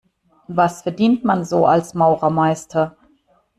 Was 0.47 0.81
verdient 0.81 1.23
man 1.25 1.45
so 1.45 1.67
als 1.67 1.93
Maurermeister? 1.93 2.97